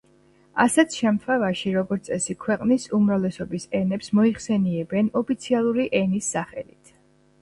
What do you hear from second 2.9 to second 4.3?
უმრავლესობის ენებს